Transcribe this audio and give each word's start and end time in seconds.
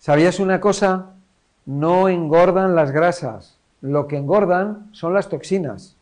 ¿Sabías 0.00 0.40
una 0.40 0.60
cosa? 0.60 1.10
No 1.66 2.08
engordan 2.08 2.74
las 2.74 2.90
grasas, 2.90 3.58
lo 3.82 4.06
que 4.06 4.16
engordan 4.16 4.88
son 4.92 5.12
las 5.12 5.28
toxinas. 5.28 5.94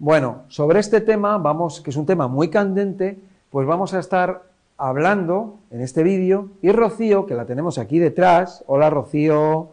Bueno, 0.00 0.42
sobre 0.48 0.80
este 0.80 1.00
tema, 1.00 1.38
vamos, 1.38 1.80
que 1.80 1.90
es 1.90 1.96
un 1.96 2.04
tema 2.04 2.26
muy 2.26 2.48
candente, 2.50 3.16
pues 3.50 3.64
vamos 3.64 3.94
a 3.94 4.00
estar 4.00 4.42
hablando 4.76 5.56
en 5.70 5.82
este 5.82 6.02
vídeo 6.02 6.48
y 6.62 6.72
Rocío, 6.72 7.26
que 7.26 7.36
la 7.36 7.44
tenemos 7.44 7.78
aquí 7.78 8.00
detrás, 8.00 8.64
hola 8.66 8.90
Rocío. 8.90 9.68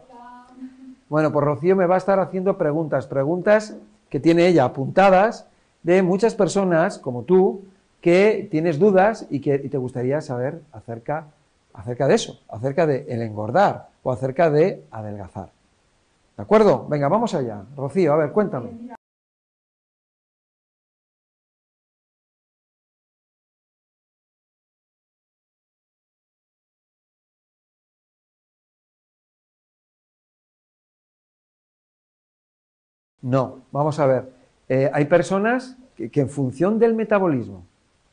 Bueno, 1.08 1.32
pues 1.32 1.44
Rocío 1.44 1.74
me 1.74 1.86
va 1.86 1.96
a 1.96 1.98
estar 1.98 2.20
haciendo 2.20 2.56
preguntas, 2.58 3.08
preguntas 3.08 3.74
que 4.10 4.20
tiene 4.20 4.46
ella 4.46 4.62
apuntadas 4.62 5.48
de 5.82 6.04
muchas 6.04 6.36
personas 6.36 7.00
como 7.00 7.24
tú 7.24 7.62
que 8.00 8.46
tienes 8.48 8.78
dudas 8.78 9.26
y 9.28 9.40
que 9.40 9.58
te 9.58 9.76
gustaría 9.76 10.20
saber 10.20 10.62
acerca, 10.70 11.26
acerca 11.76 12.08
de 12.08 12.14
eso, 12.14 12.40
acerca 12.48 12.86
de 12.86 13.06
el 13.08 13.22
engordar 13.22 13.90
o 14.02 14.10
acerca 14.12 14.50
de 14.50 14.84
adelgazar. 14.90 15.50
¿De 16.36 16.42
acuerdo? 16.42 16.86
Venga, 16.88 17.08
vamos 17.08 17.34
allá. 17.34 17.64
Rocío, 17.76 18.12
a 18.12 18.16
ver, 18.16 18.32
cuéntame. 18.32 18.70
No, 33.22 33.62
vamos 33.72 33.98
a 33.98 34.06
ver. 34.06 34.32
Eh, 34.68 34.90
hay 34.92 35.06
personas 35.06 35.76
que, 35.96 36.10
en 36.14 36.28
función 36.28 36.78
del 36.78 36.94
metabolismo, 36.94 37.66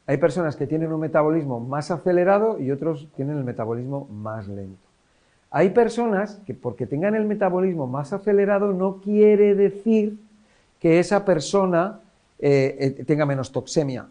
hay 0.06 0.18
personas 0.18 0.56
que 0.56 0.68
tienen 0.68 0.92
un 0.92 1.00
metabolismo 1.00 1.60
más 1.60 1.90
acelerado 1.90 2.60
y 2.60 2.72
otros 2.72 3.08
tienen 3.16 3.38
el 3.38 3.44
metabolismo 3.44 4.08
más 4.12 4.48
lento. 4.48 4.86
Hay 5.50 5.70
personas 5.70 6.42
que 6.46 6.54
porque 6.54 6.88
tengan 6.88 7.16
el 7.16 7.26
metabolismo 7.26 7.88
más 7.88 8.12
acelerado 8.12 8.74
no 8.74 9.00
quiere 9.02 9.56
decir 9.56 10.18
que 10.80 11.00
esa 11.00 11.24
persona 11.24 12.00
eh, 12.40 12.96
eh, 13.00 13.04
tenga 13.06 13.26
menos 13.26 13.52
toxemia. 13.52 14.08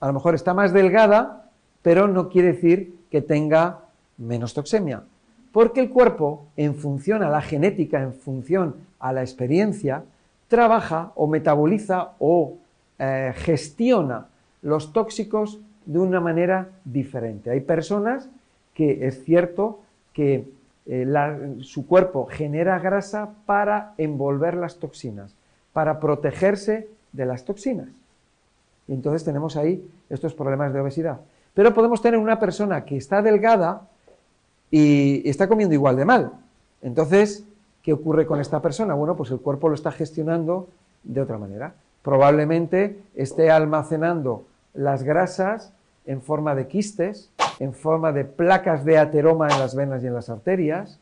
A 0.00 0.06
lo 0.06 0.12
mejor 0.14 0.34
está 0.34 0.54
más 0.54 0.72
delgada, 0.72 1.50
pero 1.82 2.08
no 2.08 2.28
quiere 2.30 2.52
decir 2.52 2.94
que 3.10 3.20
tenga 3.20 3.80
menos 4.16 4.54
toxemia. 4.54 5.02
Porque 5.52 5.80
el 5.80 5.90
cuerpo, 5.90 6.46
en 6.56 6.74
función 6.74 7.22
a 7.22 7.28
la 7.28 7.42
genética, 7.42 8.02
en 8.02 8.14
función 8.14 8.76
a 8.98 9.12
la 9.12 9.22
experiencia, 9.22 10.04
trabaja 10.48 11.12
o 11.16 11.26
metaboliza 11.26 12.12
o 12.18 12.54
eh, 12.98 13.32
gestiona 13.36 14.28
los 14.62 14.92
tóxicos 14.92 15.60
de 15.84 15.98
una 15.98 16.20
manera 16.20 16.68
diferente. 16.84 17.50
Hay 17.50 17.60
personas 17.60 18.28
que 18.74 19.06
es 19.06 19.24
cierto 19.24 19.80
que 20.12 20.48
eh, 20.86 21.56
su 21.60 21.86
cuerpo 21.86 22.26
genera 22.26 22.78
grasa 22.78 23.30
para 23.46 23.94
envolver 23.96 24.54
las 24.54 24.76
toxinas, 24.76 25.34
para 25.72 26.00
protegerse 26.00 26.88
de 27.12 27.26
las 27.26 27.44
toxinas. 27.44 27.88
Y 28.88 28.92
entonces 28.92 29.24
tenemos 29.24 29.56
ahí 29.56 29.84
estos 30.10 30.34
problemas 30.34 30.72
de 30.72 30.80
obesidad. 30.80 31.20
Pero 31.54 31.72
podemos 31.72 32.02
tener 32.02 32.20
una 32.20 32.38
persona 32.38 32.84
que 32.84 32.96
está 32.96 33.22
delgada 33.22 33.88
y 34.70 35.28
está 35.28 35.48
comiendo 35.48 35.74
igual 35.74 35.96
de 35.96 36.04
mal. 36.04 36.32
Entonces, 36.82 37.44
¿qué 37.82 37.92
ocurre 37.92 38.26
con 38.26 38.40
esta 38.40 38.60
persona? 38.60 38.94
Bueno, 38.94 39.16
pues 39.16 39.30
el 39.30 39.40
cuerpo 39.40 39.68
lo 39.68 39.74
está 39.74 39.90
gestionando 39.90 40.68
de 41.02 41.20
otra 41.20 41.38
manera 41.38 41.74
probablemente 42.06 43.02
esté 43.16 43.50
almacenando 43.50 44.46
las 44.74 45.02
grasas 45.02 45.72
en 46.04 46.22
forma 46.22 46.54
de 46.54 46.68
quistes, 46.68 47.32
en 47.58 47.74
forma 47.74 48.12
de 48.12 48.24
placas 48.24 48.84
de 48.84 48.96
ateroma 48.96 49.48
en 49.48 49.58
las 49.58 49.74
venas 49.74 50.04
y 50.04 50.06
en 50.06 50.14
las 50.14 50.30
arterias, 50.30 51.00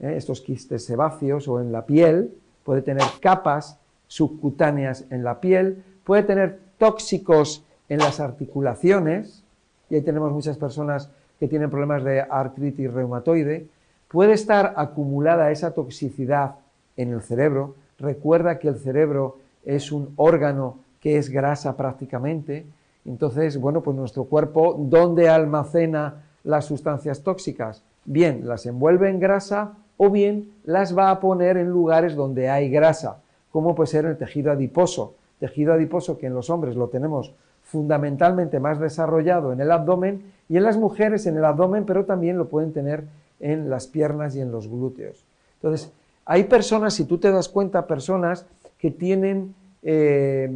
¿eh? 0.00 0.14
estos 0.16 0.40
quistes 0.40 0.86
sebáceos 0.86 1.46
o 1.46 1.60
en 1.60 1.72
la 1.72 1.84
piel, 1.84 2.32
puede 2.64 2.80
tener 2.80 3.04
capas 3.20 3.78
subcutáneas 4.06 5.04
en 5.10 5.24
la 5.24 5.42
piel, 5.42 5.84
puede 6.04 6.22
tener 6.22 6.58
tóxicos 6.78 7.62
en 7.90 7.98
las 7.98 8.18
articulaciones, 8.18 9.44
y 9.90 9.96
ahí 9.96 10.00
tenemos 10.00 10.32
muchas 10.32 10.56
personas 10.56 11.10
que 11.38 11.48
tienen 11.48 11.68
problemas 11.68 12.02
de 12.02 12.22
artritis 12.22 12.90
reumatoide, 12.90 13.66
puede 14.08 14.32
estar 14.32 14.72
acumulada 14.78 15.50
esa 15.50 15.74
toxicidad 15.74 16.54
en 16.96 17.12
el 17.12 17.20
cerebro. 17.20 17.74
Recuerda 17.98 18.58
que 18.58 18.68
el 18.68 18.78
cerebro 18.78 19.36
es 19.66 19.92
un 19.92 20.14
órgano 20.16 20.78
que 21.00 21.18
es 21.18 21.28
grasa 21.28 21.76
prácticamente. 21.76 22.64
Entonces, 23.04 23.58
bueno, 23.58 23.82
pues 23.82 23.96
nuestro 23.96 24.24
cuerpo, 24.24 24.74
¿dónde 24.78 25.28
almacena 25.28 26.24
las 26.44 26.64
sustancias 26.64 27.22
tóxicas? 27.22 27.82
Bien, 28.06 28.46
las 28.48 28.64
envuelve 28.64 29.10
en 29.10 29.20
grasa 29.20 29.74
o 29.98 30.10
bien 30.10 30.52
las 30.64 30.96
va 30.96 31.10
a 31.10 31.20
poner 31.20 31.56
en 31.56 31.68
lugares 31.68 32.14
donde 32.14 32.48
hay 32.48 32.70
grasa, 32.70 33.18
como 33.50 33.74
puede 33.74 33.88
ser 33.88 34.06
el 34.06 34.16
tejido 34.16 34.52
adiposo. 34.52 35.14
Tejido 35.38 35.74
adiposo 35.74 36.16
que 36.16 36.26
en 36.26 36.34
los 36.34 36.48
hombres 36.48 36.76
lo 36.76 36.88
tenemos 36.88 37.34
fundamentalmente 37.62 38.60
más 38.60 38.78
desarrollado 38.78 39.52
en 39.52 39.60
el 39.60 39.72
abdomen 39.72 40.32
y 40.48 40.56
en 40.56 40.62
las 40.62 40.76
mujeres 40.76 41.26
en 41.26 41.36
el 41.36 41.44
abdomen, 41.44 41.84
pero 41.84 42.04
también 42.04 42.38
lo 42.38 42.48
pueden 42.48 42.72
tener 42.72 43.04
en 43.40 43.68
las 43.68 43.86
piernas 43.88 44.36
y 44.36 44.40
en 44.40 44.52
los 44.52 44.68
glúteos. 44.68 45.24
Entonces, 45.60 45.92
hay 46.24 46.44
personas, 46.44 46.94
si 46.94 47.04
tú 47.04 47.18
te 47.18 47.30
das 47.30 47.48
cuenta, 47.48 47.86
personas 47.86 48.46
que 48.78 48.90
tienen 48.90 49.54
eh, 49.82 50.50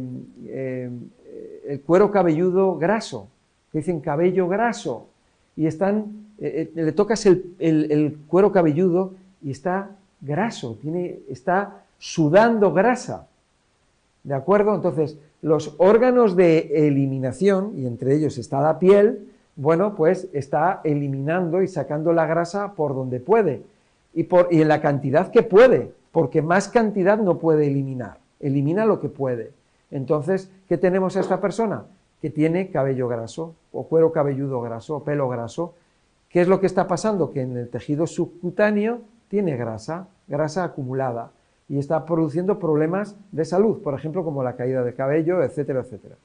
eh, 0.45 0.89
el 1.67 1.81
cuero 1.81 2.11
cabelludo 2.11 2.77
graso, 2.77 3.27
que 3.71 3.79
dicen 3.79 3.99
cabello 3.99 4.47
graso, 4.47 5.07
y 5.55 5.67
están, 5.67 6.27
eh, 6.39 6.71
le 6.73 6.91
tocas 6.91 7.25
el, 7.25 8.17
cuero 8.27 8.51
cabelludo 8.51 9.13
y 9.41 9.51
está 9.51 9.91
graso, 10.19 10.77
tiene, 10.81 11.19
está 11.29 11.83
sudando 11.97 12.73
grasa. 12.73 13.27
¿De 14.23 14.33
acuerdo? 14.33 14.75
Entonces, 14.75 15.17
los 15.41 15.75
órganos 15.77 16.35
de 16.35 16.87
eliminación, 16.87 17.73
y 17.77 17.85
entre 17.85 18.15
ellos 18.15 18.37
está 18.37 18.61
la 18.61 18.79
piel, 18.79 19.27
bueno, 19.55 19.95
pues 19.95 20.27
está 20.33 20.81
eliminando 20.83 21.61
y 21.61 21.67
sacando 21.67 22.13
la 22.13 22.25
grasa 22.25 22.73
por 22.73 22.95
donde 22.95 23.19
puede 23.19 23.61
y, 24.13 24.23
por, 24.23 24.47
y 24.51 24.61
en 24.61 24.67
la 24.67 24.81
cantidad 24.81 25.31
que 25.31 25.43
puede, 25.43 25.91
porque 26.11 26.41
más 26.41 26.67
cantidad 26.67 27.17
no 27.17 27.37
puede 27.37 27.67
eliminar 27.67 28.21
elimina 28.41 28.85
lo 28.85 28.99
que 28.99 29.09
puede. 29.09 29.53
Entonces, 29.91 30.51
¿qué 30.67 30.77
tenemos 30.77 31.15
a 31.15 31.21
esta 31.21 31.39
persona? 31.39 31.85
Que 32.21 32.29
tiene 32.29 32.69
cabello 32.69 33.07
graso, 33.07 33.55
o 33.71 33.87
cuero 33.87 34.11
cabelludo 34.11 34.61
graso, 34.61 34.97
o 34.97 35.03
pelo 35.03 35.29
graso. 35.29 35.75
¿Qué 36.29 36.41
es 36.41 36.47
lo 36.47 36.59
que 36.59 36.65
está 36.65 36.87
pasando? 36.87 37.31
Que 37.31 37.41
en 37.41 37.57
el 37.57 37.69
tejido 37.69 38.07
subcutáneo 38.07 39.01
tiene 39.27 39.55
grasa, 39.57 40.07
grasa 40.27 40.63
acumulada, 40.63 41.31
y 41.69 41.77
está 41.77 42.05
produciendo 42.05 42.59
problemas 42.59 43.15
de 43.31 43.45
salud, 43.45 43.81
por 43.81 43.93
ejemplo, 43.93 44.23
como 44.23 44.43
la 44.43 44.55
caída 44.55 44.83
de 44.83 44.93
cabello, 44.93 45.41
etcétera, 45.41 45.81
etcétera. 45.81 46.15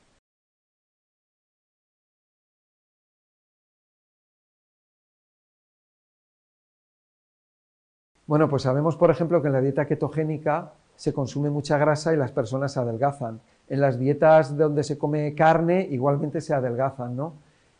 Bueno, 8.27 8.49
pues 8.49 8.63
sabemos, 8.63 8.97
por 8.97 9.11
ejemplo, 9.11 9.41
que 9.41 9.47
en 9.49 9.53
la 9.53 9.61
dieta 9.61 9.87
ketogénica 9.87 10.73
se 10.97 11.13
consume 11.13 11.49
mucha 11.51 11.79
grasa 11.79 12.13
y 12.13 12.17
las 12.17 12.33
personas 12.33 12.73
se 12.73 12.81
adelgazan. 12.81 13.41
En 13.69 13.81
las 13.81 13.99
dietas 13.99 14.57
donde 14.57 14.83
se 14.83 14.99
come 14.99 15.35
carne 15.35 15.87
igualmente 15.91 16.41
se 16.41 16.55
adelgazan, 16.55 17.17
¿no? 17.17 17.35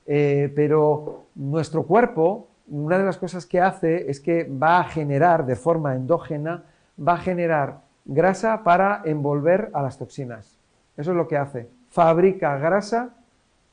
Eh, 0.07 0.53
pero 0.55 1.25
nuestro 1.35 1.83
cuerpo, 1.83 2.47
una 2.69 2.97
de 2.99 3.05
las 3.05 3.19
cosas 3.19 3.45
que 3.45 3.61
hace 3.61 4.09
es 4.09 4.21
que 4.21 4.45
va 4.45 4.79
a 4.79 4.85
generar 4.85 5.47
de 5.47 5.57
forma 5.57 5.97
endógena, 5.97 6.65
va 6.97 7.15
a 7.15 7.19
generar 7.19 7.81
grasa 8.05 8.63
para 8.63 9.03
envolver 9.05 9.71
a 9.73 9.83
las 9.83 9.99
toxinas. 9.99 10.59
Eso 10.97 11.11
es 11.11 11.17
lo 11.17 11.27
que 11.27 11.37
hace. 11.37 11.69
Fabrica 11.91 12.57
grasa 12.59 13.11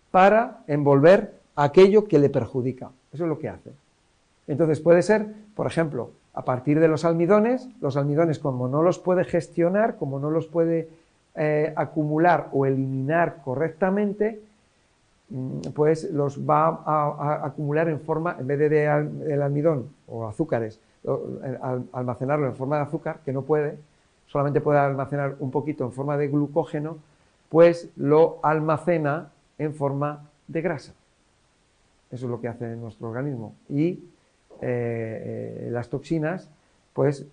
para 0.09 0.63
envolver 0.67 1.39
aquello 1.55 2.07
que 2.07 2.17
le 2.17 2.29
perjudica. 2.29 2.89
Eso 3.11 3.23
es 3.25 3.29
lo 3.29 3.37
que 3.37 3.49
hace. 3.49 3.73
Entonces 4.47 4.79
puede 4.79 5.03
ser, 5.03 5.27
por 5.55 5.67
ejemplo, 5.67 6.11
a 6.33 6.45
partir 6.45 6.79
de 6.79 6.87
los 6.87 7.05
almidones, 7.05 7.69
los 7.79 7.95
almidones 7.95 8.39
como 8.39 8.67
no 8.67 8.81
los 8.81 8.99
puede 8.99 9.23
gestionar, 9.23 9.97
como 9.97 10.19
no 10.19 10.31
los 10.31 10.47
puede 10.47 10.89
eh, 11.35 11.73
acumular 11.75 12.49
o 12.53 12.65
eliminar 12.65 13.37
correctamente, 13.43 14.41
mm, 15.29 15.59
pues 15.75 16.11
los 16.11 16.39
va 16.39 16.81
a, 16.85 17.45
acumular 17.45 17.87
en 17.87 17.99
forma, 17.99 18.35
en 18.39 18.47
vez 18.47 18.59
de, 18.59 18.85
el 19.31 19.41
almidón 19.41 19.89
o 20.07 20.27
azúcares, 20.27 20.79
almacenarlo 21.91 22.47
en 22.47 22.55
forma 22.55 22.77
de 22.77 22.83
azúcar, 22.83 23.19
que 23.25 23.33
no 23.33 23.43
puede, 23.43 23.77
solamente 24.27 24.61
puede 24.61 24.79
almacenar 24.79 25.35
un 25.39 25.51
poquito 25.51 25.83
en 25.83 25.91
forma 25.91 26.17
de 26.17 26.29
glucógeno, 26.29 26.97
pues 27.49 27.89
lo 27.95 28.39
almacena 28.41 29.29
en 29.59 29.75
forma 29.75 30.29
de 30.47 30.61
grasa. 30.61 30.93
Eso 32.09 32.25
es 32.25 32.31
lo 32.31 32.39
que 32.39 32.47
hace 32.47 32.75
nuestro 32.75 33.09
organismo. 33.09 33.53
Y 33.69 33.99
eh, 34.63 35.67
eh, 35.67 35.69
las 35.71 35.89
toxinas 35.89 36.49
pues 36.93 37.25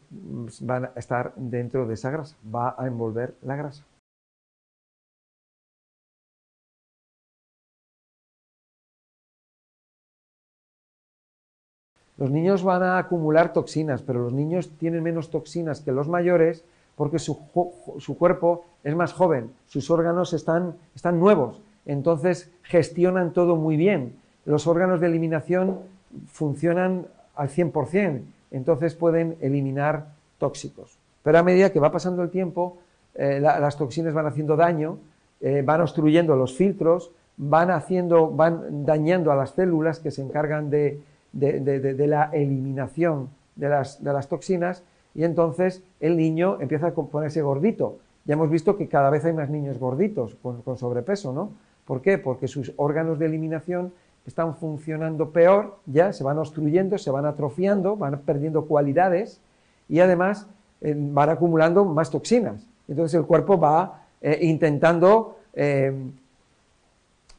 van 0.60 0.86
a 0.86 0.92
estar 0.96 1.32
dentro 1.36 1.86
de 1.86 1.94
esa 1.94 2.10
grasa, 2.10 2.36
va 2.52 2.74
a 2.78 2.86
envolver 2.86 3.34
la 3.42 3.56
grasa. 3.56 3.84
Los 12.16 12.30
niños 12.30 12.62
van 12.62 12.82
a 12.82 12.98
acumular 12.98 13.52
toxinas, 13.52 14.02
pero 14.02 14.20
los 14.20 14.32
niños 14.32 14.70
tienen 14.78 15.02
menos 15.02 15.30
toxinas 15.30 15.80
que 15.80 15.92
los 15.92 16.08
mayores 16.08 16.64
porque 17.00 17.18
su, 17.18 17.48
cuerpo 18.18 18.66
es 18.84 18.94
más 18.94 19.14
joven, 19.14 19.52
sus 19.66 19.90
órganos 19.90 20.34
están, 20.34 20.76
están 20.94 21.18
nuevos, 21.18 21.62
entonces 21.86 22.50
gestionan 22.62 23.32
todo 23.32 23.56
muy 23.56 23.78
bien. 23.78 24.16
Los 24.44 24.66
órganos 24.66 25.00
de 25.00 25.06
eliminación 25.06 25.78
funcionan 26.26 27.06
al 27.40 27.48
100%, 27.48 28.22
entonces 28.50 28.94
pueden 28.94 29.36
eliminar 29.40 30.08
tóxicos. 30.38 30.98
Pero 31.22 31.38
a 31.38 31.42
medida 31.42 31.72
que 31.72 31.80
va 31.80 31.90
pasando 31.90 32.22
el 32.22 32.30
tiempo, 32.30 32.78
eh, 33.14 33.40
las 33.40 33.76
toxinas 33.76 34.12
van 34.12 34.26
haciendo 34.26 34.56
daño, 34.56 34.98
eh, 35.40 35.62
van 35.64 35.80
obstruyendo 35.80 36.36
los 36.36 36.54
filtros, 36.54 37.12
van, 37.38 37.70
haciendo, 37.70 38.30
van 38.30 38.84
dañando 38.84 39.32
a 39.32 39.36
las 39.36 39.50
células 39.50 40.00
que 40.00 40.10
se 40.10 40.20
encargan 40.20 40.68
de, 40.68 41.00
de, 41.32 42.06
la 42.06 42.30
eliminación 42.32 43.30
de 43.56 43.70
las, 43.70 44.04
de 44.04 44.12
las, 44.12 44.28
toxinas 44.28 44.82
y 45.14 45.24
entonces 45.24 45.82
el 46.00 46.18
niño 46.18 46.58
empieza 46.60 46.88
a 46.88 46.94
ponerse 46.94 47.40
gordito. 47.40 47.98
Ya 48.26 48.34
hemos 48.34 48.50
visto 48.50 48.76
que 48.76 48.88
cada 48.88 49.08
vez 49.08 49.24
hay 49.24 49.32
más 49.32 49.48
niños 49.48 49.78
gorditos 49.78 50.36
con, 50.42 50.76
sobrepeso, 50.76 51.32
¿no? 51.32 51.52
¿Por 51.86 52.02
qué? 52.02 52.18
Porque 52.18 52.46
sus 52.46 52.74
órganos 52.76 53.18
de 53.18 53.26
eliminación 53.26 53.92
están 54.26 54.56
funcionando 54.56 55.30
peor, 55.30 55.78
ya 55.86 56.12
se 56.12 56.24
van 56.24 56.38
obstruyendo, 56.38 56.98
se 56.98 57.10
van 57.10 57.26
atrofiando, 57.26 57.96
van 57.96 58.18
perdiendo 58.20 58.66
cualidades 58.66 59.40
y 59.88 60.00
además 60.00 60.46
eh, 60.80 60.94
van 60.96 61.30
acumulando 61.30 61.84
más 61.84 62.10
toxinas. 62.10 62.66
Entonces 62.88 63.18
el 63.18 63.26
cuerpo 63.26 63.58
va 63.58 64.04
eh, 64.20 64.38
intentando 64.42 65.38
eh, 65.54 65.92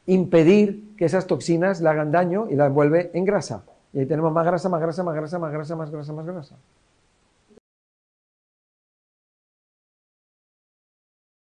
impedir 0.06 0.96
que 0.96 1.04
esas 1.04 1.26
toxinas 1.26 1.80
le 1.80 1.88
hagan 1.88 2.12
daño 2.12 2.48
y 2.50 2.56
las 2.56 2.68
envuelve 2.68 3.10
en 3.14 3.24
grasa. 3.24 3.64
Y 3.92 4.00
ahí 4.00 4.06
tenemos 4.06 4.32
más 4.32 4.46
grasa, 4.46 4.68
más 4.68 4.80
grasa, 4.80 5.02
más 5.02 5.14
grasa, 5.14 5.38
más 5.38 5.52
grasa, 5.52 5.76
más 5.76 5.90
grasa, 5.90 6.12
más 6.12 6.26
grasa. 6.26 6.56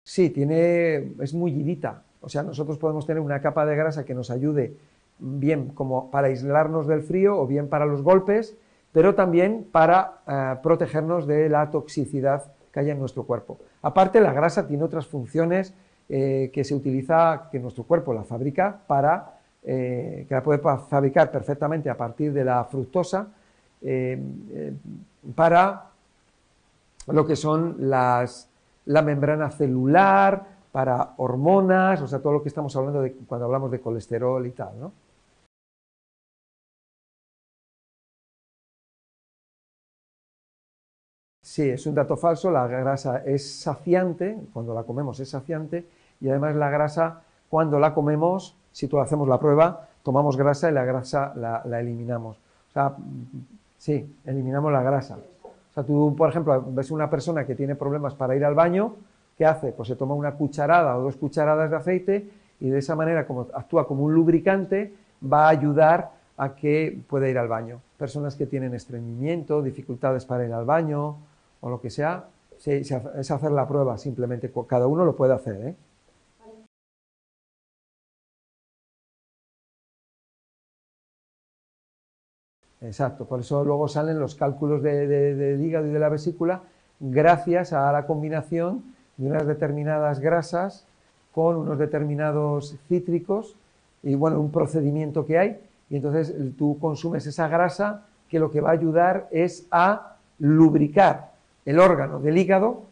Sí, 0.04 0.30
tiene, 0.30 1.14
es 1.22 1.34
muy 1.34 1.52
mullidita. 1.52 2.04
O 2.22 2.30
sea, 2.30 2.42
nosotros 2.42 2.78
podemos 2.78 3.06
tener 3.06 3.22
una 3.22 3.42
capa 3.42 3.66
de 3.66 3.76
grasa 3.76 4.06
que 4.06 4.14
nos 4.14 4.32
ayude 4.32 4.76
bien 5.20 5.70
como 5.70 6.12
para 6.12 6.28
aislarnos 6.28 6.88
del 6.88 7.02
frío 7.02 7.40
o 7.40 7.48
bien 7.48 7.68
para 7.68 7.86
los 7.86 8.02
golpes, 8.02 8.56
pero 8.92 9.16
también 9.16 9.68
para 9.72 10.20
eh, 10.28 10.56
protegernos 10.62 11.28
de 11.28 11.50
la 11.50 11.70
toxicidad 11.70 12.52
que 12.72 12.80
haya 12.80 12.94
en 12.94 13.00
nuestro 13.00 13.24
cuerpo. 13.24 13.58
Aparte, 13.82 14.22
la 14.22 14.34
grasa 14.34 14.68
tiene 14.68 14.84
otras 14.84 15.08
funciones 15.08 15.74
eh, 16.10 16.52
que 16.54 16.64
se 16.64 16.76
utiliza, 16.76 17.50
que 17.52 17.60
nuestro 17.60 17.84
cuerpo 17.84 18.14
la 18.14 18.24
fabrica 18.24 18.80
para 18.88 19.34
eh, 19.64 20.26
que 20.28 20.36
la 20.36 20.42
puede 20.42 20.60
fabricar 20.60 21.30
perfectamente 21.32 21.90
a 21.90 21.98
partir 21.98 22.32
de 22.32 22.44
la 22.44 22.64
fructosa 22.64 23.28
para 25.36 25.84
lo 27.08 27.28
que 27.28 27.36
son 27.36 27.76
las, 27.78 28.50
la 28.86 29.02
membrana 29.04 29.52
celular, 29.52 30.58
para 30.72 31.14
hormonas, 31.18 32.02
o 32.02 32.08
sea, 32.08 32.20
todo 32.20 32.34
lo 32.34 32.42
que 32.42 32.50
estamos 32.50 32.76
hablando 32.76 33.02
de 33.02 33.14
cuando 33.14 33.46
hablamos 33.46 33.72
de 33.72 33.80
colesterol 33.80 34.46
y 34.46 34.52
tal, 34.52 34.80
¿no? 34.80 34.92
Sí, 41.58 41.68
es 41.68 41.88
un 41.88 41.96
dato 41.96 42.16
falso, 42.16 42.52
la 42.52 42.68
grasa 42.68 43.24
es 43.26 43.62
saciante, 43.62 44.38
cuando 44.54 44.76
la 44.76 44.84
comemos 44.84 45.20
es 45.20 45.32
saciante, 45.32 45.88
y 46.22 46.30
además 46.30 46.56
la 46.56 46.70
grasa, 46.70 47.22
cuando 47.50 47.80
la 47.80 47.96
comemos, 47.96 48.56
si 48.72 48.88
tú 48.88 49.00
hacemos 49.00 49.28
la 49.28 49.40
prueba, 49.40 49.88
tomamos 50.04 50.38
grasa 50.38 50.70
y 50.70 50.74
la 50.76 50.86
grasa 50.86 51.34
la, 51.36 51.80
eliminamos. 51.80 52.38
O 52.38 52.74
sea, 52.74 52.94
sí, 53.76 54.18
eliminamos 54.24 54.72
la 54.72 54.84
grasa. 54.84 55.18
O 55.42 55.74
sea, 55.74 55.82
tú, 55.82 56.14
por 56.16 56.30
ejemplo, 56.30 56.64
ves 56.68 56.92
una 56.92 57.10
persona 57.10 57.44
que 57.44 57.56
tiene 57.56 57.74
problemas 57.74 58.14
para 58.14 58.36
ir 58.36 58.46
al 58.46 58.54
baño, 58.54 58.94
¿qué 59.36 59.48
hace? 59.48 59.72
Pues 59.72 59.88
se 59.88 59.96
toma 59.96 60.14
una 60.14 60.34
cucharada 60.34 60.96
o 60.96 61.02
dos 61.02 61.16
cucharadas 61.16 61.72
de 61.72 61.76
aceite 61.76 62.30
y 62.60 62.70
de 62.70 62.78
esa 62.78 62.96
manera, 62.96 63.26
como 63.26 63.48
actúa 63.52 63.88
como 63.88 64.04
un 64.04 64.14
lubricante, 64.14 64.94
va 65.24 65.48
a 65.48 65.50
ayudar 65.50 66.12
a 66.38 66.54
que 66.54 67.02
pueda 67.10 67.28
ir 67.28 67.40
al 67.40 67.48
baño. 67.48 67.82
Personas 67.98 68.36
que 68.36 68.46
tienen 68.46 68.76
estreñimiento, 68.76 69.64
dificultades 69.64 70.24
para 70.24 70.46
ir 70.46 70.54
al 70.54 70.66
baño 70.66 71.18
o 71.62 71.70
lo 71.70 71.82
que 71.82 71.90
sea, 71.90 72.30
es 72.66 73.32
hacer 73.32 73.52
la 73.52 73.68
prueba 73.68 73.98
simplemente. 73.98 74.52
Cada 74.68 74.88
uno 74.88 75.06
lo 75.06 75.16
puede 75.16 75.34
hacer, 75.34 75.56
¿eh? 75.68 75.76
Exacto, 82.82 83.26
por 83.26 83.40
eso 83.40 83.64
luego 83.64 83.88
salen 83.88 84.20
los 84.20 84.36
cálculos 84.36 84.84
del 84.84 85.60
hígado 85.62 85.88
y 85.88 85.90
de 85.90 86.00
la 86.00 86.10
vesícula 86.10 86.62
gracias 87.00 87.74
a 87.74 87.92
la 87.92 88.06
combinación 88.06 88.84
de 89.18 89.28
unas 89.28 89.48
determinadas 89.48 90.20
grasas 90.20 90.86
con 91.32 91.58
unos 91.58 91.80
determinados 91.80 92.76
cítricos 92.88 93.56
y 94.04 94.14
bueno, 94.14 94.40
un 94.40 94.52
procedimiento 94.52 95.26
que 95.26 95.40
hay 95.40 95.60
y 95.90 95.96
entonces 95.96 96.34
tú 96.56 96.78
consumes 96.80 97.26
esa 97.26 97.48
grasa 97.48 98.06
que 98.30 98.40
lo 98.40 98.52
que 98.52 98.62
va 98.62 98.70
a 98.70 98.74
ayudar 98.74 99.28
es 99.32 99.66
a 99.72 100.18
lubricar 100.38 101.37
el 101.68 101.80
órgano 101.82 102.20
del 102.20 102.38
hígado 102.38 102.84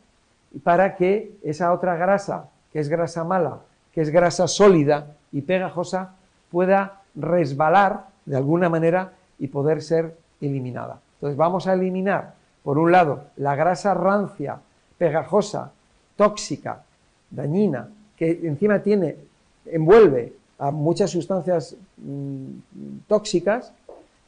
para 0.64 0.96
que 0.96 1.32
esa 1.44 1.72
otra 1.72 1.96
grasa, 1.96 2.50
que 2.74 2.80
es 2.80 2.90
grasa 2.90 3.24
mala, 3.24 3.60
que 3.94 4.02
es 4.02 4.10
grasa 4.10 4.50
sólida 4.50 5.16
y 5.32 5.42
pegajosa, 5.42 6.16
pueda 6.52 7.02
resbalar 7.16 8.08
de 8.26 8.36
alguna 8.36 8.68
manera 8.68 9.14
y 9.40 9.48
poder 9.48 9.82
ser 9.82 10.18
eliminada. 10.42 11.00
Entonces 11.16 11.38
vamos 11.38 11.68
a 11.68 11.74
eliminar, 11.74 12.34
por 12.64 12.78
un 12.78 12.92
lado, 12.92 13.28
la 13.38 13.56
grasa 13.56 13.94
rancia, 13.94 14.60
pegajosa, 14.98 15.72
tóxica, 16.18 16.84
dañina, 17.32 17.88
que 18.18 18.42
encima 18.44 18.80
tiene, 18.80 19.16
envuelve 19.66 20.34
a 20.60 20.72
muchas 20.72 21.12
sustancias 21.12 21.78
mm, 21.96 22.50
tóxicas, 23.08 23.72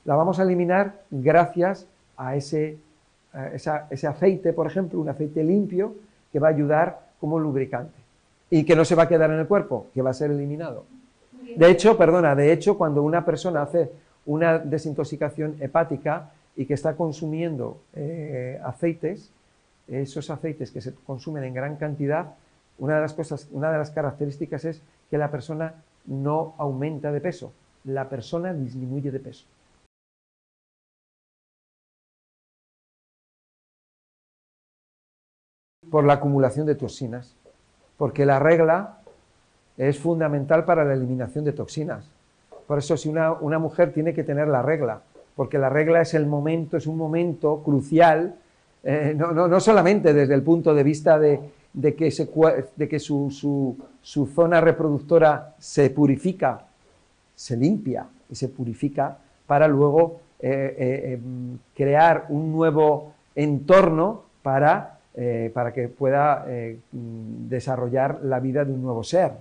la 0.06 0.16
vamos 0.16 0.40
a 0.40 0.44
eliminar 0.44 1.02
gracias 1.12 1.86
a 2.16 2.38
ese, 2.38 2.78
ese 3.54 4.08
aceite, 4.08 4.54
por 4.54 4.68
ejemplo, 4.68 5.00
un 5.00 5.10
aceite 5.10 5.44
limpio 5.44 5.96
que 6.32 6.40
va 6.40 6.48
a 6.48 6.52
ayudar 6.52 7.08
como 7.20 7.40
lubricante 7.40 7.98
y 8.50 8.64
que 8.64 8.76
no 8.76 8.86
se 8.86 8.96
va 8.96 9.04
a 9.04 9.08
quedar 9.08 9.32
en 9.32 9.40
el 9.40 9.48
cuerpo, 9.48 9.88
que 9.94 10.02
va 10.02 10.12
a 10.12 10.14
ser 10.14 10.32
eliminado. 10.32 10.86
De 11.56 11.70
hecho, 11.70 11.98
perdona, 11.98 12.36
de 12.36 12.52
hecho, 12.52 12.78
cuando 12.78 13.04
una 13.04 13.26
persona 13.26 13.62
hace 13.62 13.92
una 14.26 14.60
desintoxicación 14.60 15.56
hepática 15.60 16.32
y 16.56 16.66
que 16.66 16.74
está 16.74 16.96
consumiendo 16.96 17.80
eh, 17.94 18.60
aceites, 18.64 19.32
esos 19.88 20.30
aceites 20.30 20.72
que 20.72 20.82
se 20.82 20.94
consumen 20.94 21.44
en 21.44 21.54
gran 21.54 21.78
cantidad, 21.78 22.36
una 22.80 22.96
de 22.96 23.02
las 23.02 23.14
cosas, 23.14 23.48
una 23.52 23.72
de 23.72 23.78
las 23.78 23.92
características 23.92 24.66
es 24.66 24.82
que 25.10 25.18
la 25.18 25.32
persona 25.32 25.76
no 26.06 26.54
aumenta 26.58 27.12
de 27.12 27.22
peso, 27.22 27.54
la 27.86 28.10
persona 28.10 28.54
disminuye 28.54 29.12
de 29.12 29.20
peso. 29.20 29.46
Por 35.92 36.06
la 36.06 36.14
acumulación 36.14 36.66
de 36.66 36.76
toxinas, 36.76 37.36
porque 37.98 38.26
la 38.26 38.40
regla 38.40 38.98
es 39.78 40.00
fundamental 40.00 40.66
para 40.66 40.84
la 40.84 40.94
eliminación 40.94 41.46
de 41.46 41.54
toxinas. 41.54 42.10
Por 42.66 42.80
eso 42.80 42.98
si 42.98 43.08
una, 43.08 43.60
mujer 43.60 43.94
tiene 43.94 44.14
que 44.14 44.24
tener 44.24 44.48
la 44.48 44.62
regla, 44.62 45.02
porque 45.36 45.58
la 45.58 45.70
regla 45.70 46.02
es 46.02 46.14
el 46.14 46.26
momento, 46.26 46.76
es 46.78 46.88
un 46.88 46.98
momento 46.98 47.62
crucial, 47.64 48.36
eh, 48.84 49.16
no, 49.18 49.60
solamente 49.60 50.14
desde 50.14 50.34
el 50.34 50.44
punto 50.44 50.74
de 50.74 50.84
vista 50.84 51.18
de, 51.18 51.40
que, 51.82 52.14
de 52.76 52.88
que 52.88 53.00
su, 53.00 53.78
zona 54.02 54.62
reproductora 54.62 55.56
se 55.60 55.90
purifica, 55.92 56.66
se 57.36 57.56
limpia 57.56 58.08
y 58.30 58.36
se 58.36 58.50
purifica 58.50 59.18
para 59.46 59.68
luego 59.68 60.20
eh, 60.40 60.76
eh, 60.78 61.14
em, 61.14 61.58
crear 61.74 62.26
un 62.30 62.52
nuevo 62.52 63.14
entorno 63.34 64.24
para, 64.44 64.97
para 65.54 65.74
que 65.74 65.88
pueda 65.88 66.46
desarrollar 66.92 68.20
la 68.22 68.40
vida 68.40 68.64
de 68.64 68.72
un 68.72 68.84
nuevo 68.84 69.04
ser. 69.04 69.32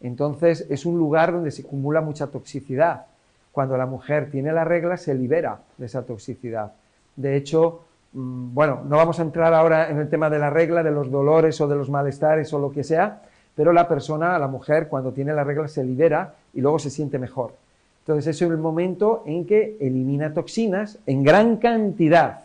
Entonces 0.00 0.66
es 0.70 0.86
un 0.86 0.98
lugar 0.98 1.32
donde 1.32 1.50
se 1.50 1.62
acumula 1.62 2.00
mucha 2.00 2.28
toxicidad. 2.28 3.06
Cuando 3.52 3.76
la 3.76 3.86
mujer 3.86 4.30
tiene 4.30 4.52
la 4.52 4.64
regla 4.64 4.96
se 4.96 5.14
libera 5.14 5.60
de 5.76 5.86
esa 5.86 6.02
toxicidad. 6.02 6.72
De 7.16 7.36
hecho, 7.36 7.82
mm, 8.12 8.54
bueno, 8.54 8.82
no 8.88 8.96
vamos 8.96 9.18
a 9.18 9.22
entrar 9.22 9.52
ahora 9.52 9.90
en 9.90 9.98
el 9.98 10.08
tema 10.08 10.30
de 10.30 10.38
la 10.38 10.50
regla, 10.50 10.82
de 10.82 10.90
los 10.90 11.10
dolores 11.10 11.60
o 11.60 11.68
de 11.68 11.76
los 11.76 11.90
malestares 11.90 12.52
o 12.54 12.58
lo 12.58 12.70
que 12.70 12.84
sea, 12.84 13.22
pero 13.54 13.72
la 13.72 13.88
persona, 13.88 14.38
la 14.38 14.48
mujer, 14.48 14.88
cuando 14.88 15.12
tiene 15.12 15.34
la 15.34 15.44
regla 15.44 15.68
se 15.68 15.84
libera 15.84 16.34
y 16.54 16.60
luego 16.60 16.78
se 16.78 16.90
siente 16.90 17.18
mejor. 17.18 17.54
Entonces 18.00 18.28
es 18.34 18.42
el 18.42 18.56
momento 18.56 19.22
en 19.26 19.44
que 19.44 19.76
elimina 19.80 20.32
toxinas 20.32 20.98
en 21.06 21.22
gran 21.22 21.56
cantidad. 21.56 22.44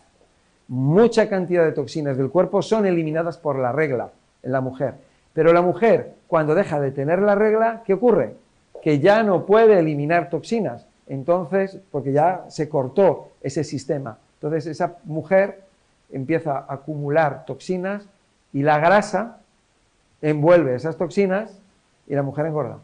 Mucha 0.68 1.30
cantidad 1.30 1.64
de 1.64 1.72
toxinas 1.72 2.18
del 2.18 2.30
cuerpo 2.30 2.62
son 2.62 2.86
eliminadas 2.86 3.38
por 3.38 3.60
la 3.60 3.72
regla 3.72 4.10
en 4.42 4.52
la 4.52 4.62
mujer. 4.62 4.96
Pero 5.34 5.54
la 5.54 5.62
mujer, 5.62 6.14
cuando 6.28 6.56
deja 6.56 6.80
de 6.80 6.92
tener 6.92 7.20
la 7.22 7.36
regla, 7.36 7.84
¿qué 7.86 7.94
ocurre? 7.94 8.36
Que 8.82 9.00
ya 9.00 9.24
no 9.24 9.46
puede 9.46 9.80
eliminar 9.80 10.30
toxinas. 10.30 10.88
entonces, 11.08 11.80
porque 11.92 12.12
ya 12.12 12.46
se 12.48 12.68
cortó 12.68 13.30
ese 13.42 13.64
sistema. 13.64 14.18
Entonces 14.36 14.66
esa 14.66 14.98
mujer 15.04 15.62
empieza 16.12 16.58
a 16.58 16.74
acumular 16.74 17.46
toxinas 17.46 18.08
y 18.54 18.64
la 18.64 18.80
grasa 18.80 19.38
envuelve 20.22 20.76
esas 20.76 20.98
toxinas 20.98 21.60
y 22.08 22.16
la 22.16 22.24
mujer 22.24 22.48
engorda. 22.48 22.80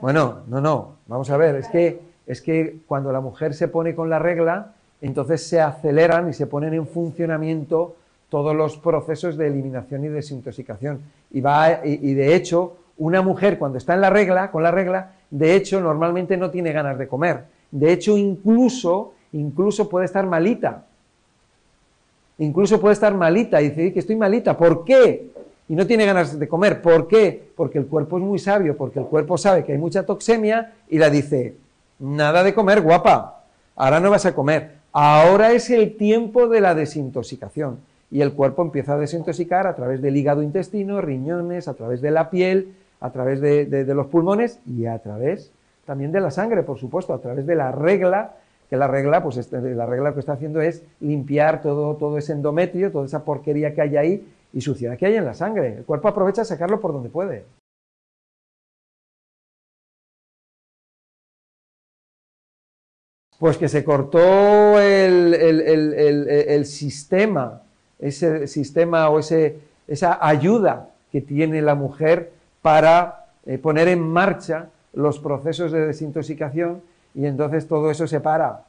Bueno, 0.00 0.44
no, 0.48 0.62
no, 0.62 0.96
vamos 1.08 1.30
a 1.30 1.36
ver, 1.36 1.56
es 1.56 1.68
que, 1.68 2.00
es 2.26 2.40
que 2.40 2.78
cuando 2.86 3.12
la 3.12 3.20
mujer 3.20 3.52
se 3.52 3.68
pone 3.68 3.94
con 3.94 4.08
la 4.08 4.18
regla, 4.18 4.72
entonces 5.02 5.46
se 5.46 5.60
aceleran 5.60 6.30
y 6.30 6.32
se 6.32 6.46
ponen 6.46 6.72
en 6.72 6.86
funcionamiento 6.86 7.96
todos 8.30 8.56
los 8.56 8.78
procesos 8.78 9.36
de 9.36 9.48
eliminación 9.48 10.04
y 10.04 10.08
desintoxicación. 10.08 11.00
Y, 11.30 11.42
va, 11.42 11.84
y, 11.84 12.14
de 12.14 12.34
hecho, 12.34 12.76
una 12.96 13.20
mujer 13.20 13.58
cuando 13.58 13.76
está 13.76 13.94
en 13.94 14.00
la 14.00 14.08
regla, 14.08 14.50
con 14.50 14.62
la 14.62 14.70
regla, 14.70 15.12
de 15.30 15.54
hecho, 15.54 15.80
normalmente 15.80 16.36
no 16.38 16.50
tiene 16.50 16.72
ganas 16.72 16.96
de 16.96 17.06
comer. 17.06 17.44
De 17.70 17.92
hecho, 17.92 18.16
incluso, 18.16 19.12
incluso 19.32 19.88
puede 19.88 20.06
estar 20.06 20.26
malita. 20.26 20.86
Incluso 22.38 22.80
puede 22.80 22.94
estar 22.94 23.14
malita 23.14 23.60
y 23.60 23.68
decir 23.68 23.92
que 23.92 23.98
estoy 24.00 24.16
malita. 24.16 24.56
¿Por 24.56 24.84
qué? 24.84 25.30
Y 25.70 25.76
no 25.76 25.86
tiene 25.86 26.04
ganas 26.04 26.36
de 26.36 26.48
comer. 26.48 26.82
¿Por 26.82 27.06
qué? 27.06 27.52
Porque 27.54 27.78
el 27.78 27.86
cuerpo 27.86 28.18
es 28.18 28.24
muy 28.24 28.40
sabio, 28.40 28.76
porque 28.76 28.98
el 28.98 29.04
cuerpo 29.04 29.38
sabe 29.38 29.62
que 29.62 29.70
hay 29.70 29.78
mucha 29.78 30.04
toxemia 30.04 30.72
y 30.88 30.98
la 30.98 31.10
dice, 31.10 31.54
nada 32.00 32.42
de 32.42 32.52
comer, 32.52 32.80
guapa. 32.80 33.44
Ahora 33.76 34.00
no 34.00 34.10
vas 34.10 34.26
a 34.26 34.34
comer. 34.34 34.72
Ahora 34.90 35.52
es 35.52 35.70
el 35.70 35.96
tiempo 35.96 36.48
de 36.48 36.60
la 36.60 36.74
desintoxicación 36.74 37.78
y 38.10 38.20
el 38.20 38.32
cuerpo 38.32 38.62
empieza 38.62 38.94
a 38.94 38.98
desintoxicar 38.98 39.68
a 39.68 39.76
través 39.76 40.02
del 40.02 40.16
hígado 40.16 40.42
intestino, 40.42 41.00
riñones, 41.00 41.68
a 41.68 41.74
través 41.74 42.00
de 42.00 42.10
la 42.10 42.30
piel, 42.30 42.74
a 42.98 43.10
través 43.10 43.40
de, 43.40 43.84
los 43.94 44.08
pulmones 44.08 44.58
y 44.66 44.86
a 44.86 44.98
través 44.98 45.52
también 45.84 46.10
de 46.10 46.20
la 46.20 46.32
sangre, 46.32 46.64
por 46.64 46.80
supuesto, 46.80 47.14
a 47.14 47.20
través 47.20 47.46
de 47.46 47.54
la 47.54 47.70
regla, 47.70 48.32
que 48.68 48.76
la 48.76 48.88
regla, 48.88 49.22
pues 49.22 49.36
este, 49.36 49.60
la 49.60 49.86
regla 49.86 50.14
que 50.14 50.20
está 50.20 50.32
haciendo 50.32 50.60
es 50.60 50.82
limpiar 50.98 51.62
todo, 51.62 51.94
todo 51.94 52.18
ese 52.18 52.32
endometrio, 52.32 52.90
toda 52.90 53.06
esa 53.06 53.24
porquería 53.24 53.72
que 53.72 53.82
hay 53.82 53.96
ahí 53.96 54.26
y 54.52 54.60
suciedad 54.60 54.96
que 54.96 55.06
hay 55.06 55.16
en 55.16 55.24
la 55.24 55.34
sangre. 55.34 55.78
El 55.78 55.84
cuerpo 55.84 56.08
aprovecha 56.08 56.42
a 56.42 56.44
sacarlo 56.44 56.80
por 56.80 56.92
donde 56.92 57.08
puede. 57.08 57.44
Pues 63.38 63.56
que 63.56 63.68
se 63.68 63.84
cortó 63.84 64.78
el, 64.78 66.66
sistema 66.66 67.62
ese 67.98 68.46
sistema 68.46 69.08
o 69.10 69.18
esa 69.18 70.18
ayuda 70.20 70.90
que 71.12 71.20
tiene 71.20 71.62
la 71.62 71.74
mujer 71.74 72.32
para 72.62 73.26
eh, 73.46 73.58
poner 73.58 73.88
en 73.88 74.00
marcha 74.00 74.68
los 74.92 75.18
procesos 75.18 75.72
de 75.72 75.86
desintoxicación 75.86 76.82
y 77.14 77.26
entonces 77.26 77.66
todo 77.66 77.90
eso 77.90 78.06
se 78.06 78.20
para 78.20 78.64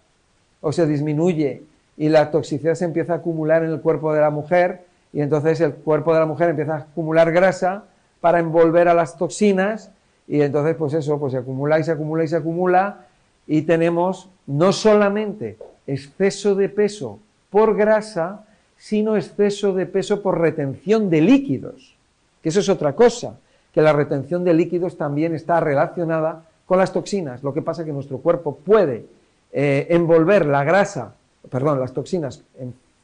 o 0.62 0.72
se 0.72 0.86
disminuye 0.86 1.64
y 1.98 2.10
la 2.10 2.32
toxicidad 2.32 2.76
se 2.76 2.86
empieza 2.86 3.14
a 3.14 3.18
acumular 3.18 3.64
en 3.64 3.72
el 3.72 3.82
cuerpo 3.82 4.14
de 4.14 4.22
la 4.22 4.30
mujer 4.30 4.86
y 5.14 5.22
entonces 5.22 5.60
el 5.62 5.74
cuerpo 5.74 6.14
de 6.14 6.20
la 6.20 6.26
mujer 6.26 6.50
empieza 6.50 6.76
a 6.76 6.78
acumular 6.80 7.32
grasa 7.32 7.84
para 8.22 8.40
envolver 8.40 8.88
a 8.88 8.94
las 8.94 9.18
toxinas 9.18 9.92
y 10.28 10.42
entonces 10.42 10.76
pues 10.76 10.94
eso 10.94 11.20
pues 11.20 11.34
se 11.34 11.40
acumula 11.40 11.80
y 11.80 11.84
se 11.84 11.92
acumula 11.92 12.24
y 12.24 12.28
se 12.28 12.36
acumula 12.38 13.06
y 13.48 13.64
tenemos 13.64 14.30
no 14.48 14.72
solamente 14.72 15.58
exceso 15.88 16.56
de 16.56 16.70
peso 16.70 17.20
por 17.50 17.76
grasa, 17.76 18.46
sino 18.78 19.18
exceso 19.18 19.74
de 19.74 19.86
peso 19.86 20.22
por 20.22 20.40
retención 20.40 21.10
de 21.10 21.22
líquidos, 21.22 21.96
que 22.42 22.50
eso 22.50 22.62
es 22.62 22.70
otra 22.70 22.94
cosa, 22.94 23.38
que 23.74 23.82
la 23.82 23.94
retención 23.94 24.44
de 24.44 24.54
líquidos 24.54 24.98
también 24.98 25.36
está 25.36 25.60
relacionada 25.60 26.46
con 26.66 26.78
las 26.78 26.94
toxinas. 26.94 27.44
Lo 27.44 27.54
que 27.54 27.62
pasa 27.62 27.82
es 27.82 27.86
que 27.86 27.94
nuestro 27.94 28.20
cuerpo 28.20 28.56
puede 28.56 29.06
eh, 29.52 29.88
envolver 29.90 30.46
la 30.46 30.64
grasa, 30.64 31.14
perdón, 31.50 31.80
las 31.80 31.94
toxinas 31.94 32.44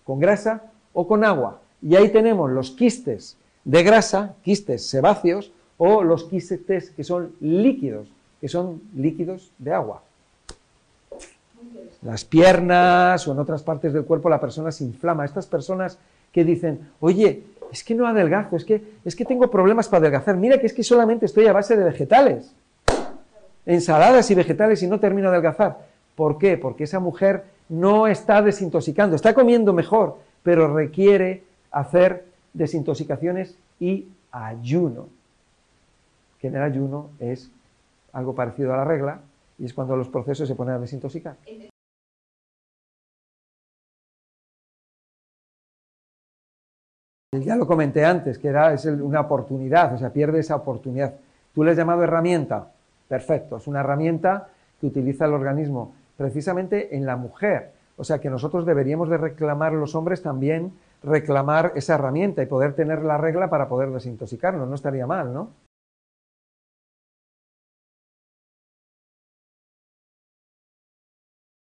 con 0.03 0.19
grasa 0.19 0.63
o 0.93 1.07
con 1.07 1.23
agua. 1.25 1.59
Y 1.81 1.95
ahí 1.95 2.09
tenemos 2.09 2.51
los 2.51 2.71
quistes 2.71 3.37
de 3.63 3.83
grasa, 3.83 4.35
quistes 4.43 4.87
sebáceos, 4.87 5.51
o 5.77 6.03
los 6.03 6.23
quistes 6.23 6.89
que 6.89 7.03
son 7.03 7.33
líquidos, 7.39 8.07
que 8.41 8.47
son 8.47 8.81
líquidos 8.95 9.51
de 9.59 9.73
agua 9.73 10.01
las 12.03 12.25
piernas 12.25 13.27
o 13.27 13.31
en 13.31 13.39
otras 13.39 13.63
partes 13.63 13.93
del 13.93 14.05
cuerpo 14.05 14.29
la 14.29 14.39
persona 14.39 14.71
se 14.71 14.83
inflama. 14.83 15.25
Estas 15.25 15.47
personas 15.47 15.97
que 16.31 16.43
dicen, 16.43 16.79
oye, 16.99 17.43
es 17.71 17.83
que 17.83 17.95
no 17.95 18.07
adelgazo, 18.07 18.55
es 18.55 18.63
que, 18.63 18.81
es 19.03 19.15
que 19.15 19.25
tengo 19.25 19.49
problemas 19.49 19.87
para 19.87 20.01
adelgazar, 20.01 20.37
mira 20.37 20.59
que 20.59 20.67
es 20.67 20.73
que 20.73 20.83
solamente 20.83 21.25
estoy 21.25 21.47
a 21.47 21.53
base 21.53 21.75
de 21.75 21.83
vegetales, 21.83 22.53
ensaladas 23.65 24.29
y 24.31 24.35
vegetales 24.35 24.81
y 24.83 24.87
no 24.87 24.99
termino 24.99 25.29
de 25.29 25.37
adelgazar. 25.37 25.79
¿Por 26.15 26.37
qué? 26.37 26.57
Porque 26.57 26.85
esa 26.85 26.99
mujer 26.99 27.43
no 27.69 28.07
está 28.07 28.41
desintoxicando, 28.41 29.15
está 29.15 29.33
comiendo 29.33 29.73
mejor, 29.73 30.17
pero 30.43 30.73
requiere 30.73 31.43
hacer 31.79 32.25
desintoxicaciones 32.53 33.57
y 33.79 34.07
ayuno. 34.31 35.09
Que 36.39 36.47
en 36.47 36.55
el 36.55 36.63
ayuno 36.63 37.11
es 37.19 37.51
algo 38.13 38.33
parecido 38.33 38.73
a 38.73 38.77
la 38.77 38.83
regla 38.83 39.19
y 39.59 39.65
es 39.65 39.73
cuando 39.73 39.95
los 39.95 40.09
procesos 40.09 40.47
se 40.47 40.55
ponen 40.55 40.75
a 40.75 40.79
desintoxicar. 40.79 41.35
Ya 47.31 47.55
lo 47.55 47.67
comenté 47.67 48.05
antes, 48.05 48.39
que 48.39 48.47
era 48.47 48.73
es 48.73 48.85
una 48.85 49.21
oportunidad, 49.21 49.93
o 49.93 49.97
sea, 49.97 50.11
pierde 50.11 50.39
esa 50.39 50.55
oportunidad. 50.55 51.15
Tú 51.53 51.63
le 51.63 51.71
has 51.71 51.77
llamado 51.77 52.03
herramienta, 52.03 52.71
perfecto, 53.07 53.57
es 53.57 53.67
una 53.67 53.81
herramienta 53.81 54.49
que 54.79 54.87
utiliza 54.87 55.25
el 55.25 55.33
organismo 55.33 55.93
precisamente 56.15 56.95
en 56.95 57.05
la 57.05 57.17
mujer. 57.17 57.73
O 57.97 58.03
sea, 58.03 58.19
que 58.19 58.29
nosotros 58.29 58.65
deberíamos 58.65 59.09
de 59.09 59.17
reclamar 59.17 59.73
los 59.73 59.93
hombres 59.93 60.21
también 60.21 60.71
reclamar 61.03 61.73
esa 61.75 61.95
herramienta 61.95 62.41
y 62.41 62.47
poder 62.47 62.73
tener 62.73 63.03
la 63.03 63.17
regla 63.17 63.49
para 63.49 63.69
poder 63.69 63.89
desintoxicarnos, 63.91 64.67
no 64.67 64.75
estaría 64.75 65.07
mal, 65.07 65.33
¿no? 65.33 65.51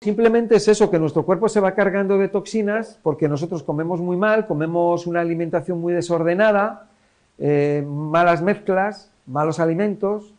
Simplemente 0.07 0.55
es 0.55 0.69
eso, 0.69 0.89
que 0.89 1.01
nuestro 1.01 1.25
cuerpo 1.25 1.49
se 1.49 1.59
va 1.59 1.75
cargando 1.75 2.17
de 2.17 2.29
toxinas 2.29 3.01
porque 3.03 3.29
nosotros 3.29 3.65
comemos 3.65 4.01
muy 4.01 4.17
mal, 4.17 4.47
comemos 4.47 5.07
una 5.09 5.21
alimentación 5.21 5.81
muy 5.81 5.93
desordenada, 5.93 6.89
eh, 7.39 7.85
malas 7.85 8.41
mezclas, 8.41 9.11
malos 9.27 9.59
alimentos, 9.59 10.33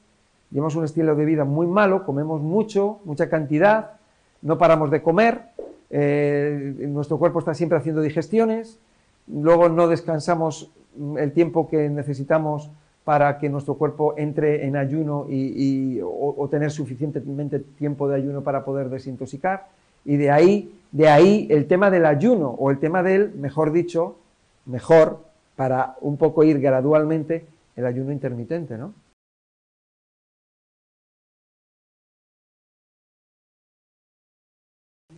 llevamos 0.52 0.76
un 0.78 0.86
estilo 0.86 1.16
de 1.16 1.26
vida 1.26 1.44
muy 1.44 1.68
malo, 1.68 2.06
comemos 2.06 2.42
mucho, 2.42 3.00
mucha 3.04 3.30
cantidad, 3.30 3.98
no 4.42 4.58
paramos 4.58 4.90
de 4.90 5.02
comer, 5.02 5.42
eh, 5.90 6.76
nuestro 6.88 7.18
cuerpo 7.18 7.40
está 7.40 7.54
siempre 7.54 7.78
haciendo 7.78 8.02
digestiones, 8.02 8.80
luego 9.28 9.70
no 9.70 9.88
descansamos 9.88 10.72
el 11.18 11.32
tiempo 11.32 11.68
que 11.68 11.90
necesitamos 11.90 12.72
para 13.04 13.38
que 13.38 13.50
nuestro 13.50 13.76
cuerpo 13.76 14.16
entre 14.18 14.66
en 14.66 14.76
ayuno 14.76 15.28
y, 15.30 16.00
o, 16.04 16.48
tener 16.50 16.72
suficientemente 16.72 17.60
tiempo 17.60 18.10
de 18.10 18.16
ayuno 18.16 18.42
para 18.44 18.66
poder 18.66 18.90
desintoxicar. 18.90 19.70
Y 20.04 20.18
de 20.18 20.30
ahí, 20.30 20.78
de 20.92 21.08
ahí 21.08 21.48
el 21.50 21.68
tema 21.68 21.90
del 21.90 22.06
ayuno 22.06 22.50
o 22.50 22.70
el 22.70 22.80
tema 22.80 23.04
del, 23.04 23.34
mejor 23.36 23.72
dicho, 23.72 24.18
mejor 24.66 25.24
para 25.56 25.96
un 26.02 26.18
poco 26.18 26.44
ir 26.44 26.60
gradualmente 26.60 27.46
el 27.78 27.86
ayuno 27.86 28.12
intermitente, 28.12 28.78
¿no? 28.78 28.94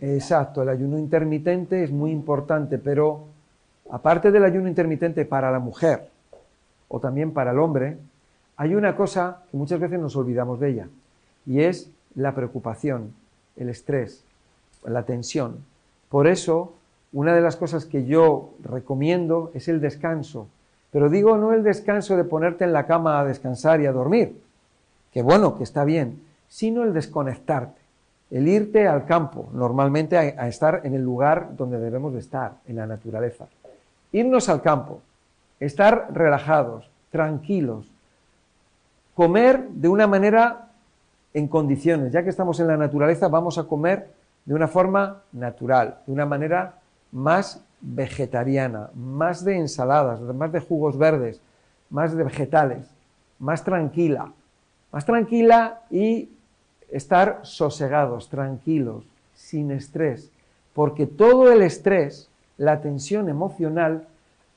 Exacto, 0.00 0.62
el 0.62 0.68
ayuno 0.68 0.98
intermitente 0.98 1.82
es 1.82 1.90
muy 1.90 2.10
importante, 2.10 2.78
pero 2.78 3.26
aparte 3.90 4.30
del 4.30 4.44
ayuno 4.44 4.68
intermitente 4.68 5.24
para 5.24 5.50
la 5.50 5.58
mujer, 5.58 6.08
o 6.88 7.00
también 7.00 7.32
para 7.32 7.52
el 7.52 7.58
hombre, 7.58 7.98
hay 8.56 8.74
una 8.74 8.96
cosa 8.96 9.42
que 9.50 9.56
muchas 9.56 9.80
veces 9.80 9.98
nos 9.98 10.16
olvidamos 10.16 10.60
de 10.60 10.70
ella, 10.70 10.88
y 11.46 11.62
es 11.62 11.90
la 12.14 12.34
preocupación, 12.34 13.14
el 13.56 13.68
estrés, 13.68 14.24
la 14.84 15.04
tensión. 15.04 15.58
Por 16.08 16.26
eso, 16.26 16.74
una 17.12 17.34
de 17.34 17.40
las 17.40 17.56
cosas 17.56 17.84
que 17.84 18.04
yo 18.04 18.54
recomiendo 18.62 19.50
es 19.54 19.68
el 19.68 19.80
descanso. 19.80 20.48
Pero 20.90 21.08
digo 21.08 21.36
no 21.36 21.52
el 21.52 21.62
descanso 21.62 22.16
de 22.16 22.24
ponerte 22.24 22.64
en 22.64 22.72
la 22.72 22.86
cama 22.86 23.20
a 23.20 23.24
descansar 23.24 23.80
y 23.80 23.86
a 23.86 23.92
dormir, 23.92 24.40
que 25.12 25.22
bueno, 25.22 25.56
que 25.56 25.64
está 25.64 25.84
bien, 25.84 26.22
sino 26.48 26.82
el 26.82 26.92
desconectarte, 26.92 27.80
el 28.30 28.48
irte 28.48 28.88
al 28.88 29.06
campo, 29.06 29.48
normalmente 29.52 30.16
a, 30.16 30.20
a 30.20 30.48
estar 30.48 30.80
en 30.84 30.94
el 30.94 31.02
lugar 31.02 31.56
donde 31.56 31.78
debemos 31.78 32.12
de 32.12 32.20
estar, 32.20 32.54
en 32.66 32.76
la 32.76 32.86
naturaleza. 32.86 33.46
Irnos 34.12 34.48
al 34.48 34.62
campo, 34.62 35.00
estar 35.58 36.08
relajados, 36.12 36.90
tranquilos, 37.10 37.86
comer 39.14 39.68
de 39.68 39.88
una 39.88 40.06
manera 40.06 40.68
en 41.34 41.48
condiciones. 41.48 42.12
Ya 42.12 42.22
que 42.22 42.30
estamos 42.30 42.58
en 42.60 42.66
la 42.66 42.76
naturaleza, 42.76 43.28
vamos 43.28 43.58
a 43.58 43.64
comer 43.64 44.08
de 44.44 44.54
una 44.54 44.68
forma 44.68 45.22
natural, 45.32 45.98
de 46.06 46.12
una 46.12 46.26
manera 46.26 46.74
más 47.12 47.62
vegetariana, 47.80 48.90
más 48.94 49.44
de 49.44 49.56
ensaladas, 49.56 50.20
más 50.20 50.52
de 50.52 50.60
jugos 50.60 50.96
verdes, 50.98 51.40
más 51.88 52.16
de 52.16 52.24
vegetales. 52.24 52.86
más 53.40 53.64
tranquila, 53.64 54.32
más 54.92 55.04
tranquila 55.04 55.80
y 55.90 56.28
estar 56.90 57.40
sosegados, 57.42 58.28
tranquilos, 58.28 59.04
sin 59.34 59.70
estrés, 59.70 60.30
porque 60.74 61.06
todo 61.06 61.50
el 61.50 61.62
estrés, 61.62 62.29
la 62.60 62.82
tensión 62.82 63.30
emocional, 63.30 64.06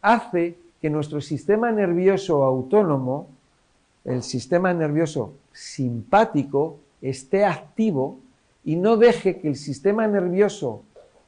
hace 0.01 0.57
que 0.81 0.89
nuestro 0.89 1.21
sistema 1.21 1.71
nervioso 1.71 2.43
autónomo, 2.43 3.29
el 4.03 4.23
sistema 4.23 4.73
nervioso 4.73 5.35
simpático, 5.53 6.79
esté 7.01 7.45
activo 7.45 8.19
y 8.65 8.75
no 8.75 8.97
deje 8.97 9.39
que 9.39 9.47
el 9.47 9.55
sistema 9.55 10.05
nervioso 10.05 10.83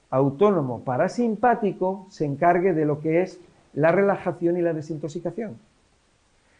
autónomo 0.10 0.82
parasimpático 0.82 2.08
se 2.10 2.26
encargue 2.26 2.74
de 2.74 2.84
lo 2.84 3.00
que 3.00 3.22
es 3.22 3.40
la 3.74 3.94
relajación 3.94 4.58
y 4.58 4.62
la 4.62 4.74
desintoxicación. 4.74 5.58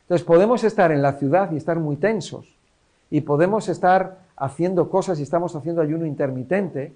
Entonces 0.04 0.26
podemos 0.26 0.64
estar 0.64 0.94
en 0.94 1.02
la 1.02 1.14
ciudad 1.14 1.52
y 1.52 1.58
estar 1.58 1.78
muy 1.78 1.98
tensos 1.98 2.56
y 3.12 3.20
podemos 3.20 3.68
estar 3.68 4.20
haciendo 4.38 4.90
cosas 4.90 5.20
y 5.20 5.24
estamos 5.24 5.58
haciendo 5.58 5.82
ayuno 5.82 6.06
intermitente 6.06 6.94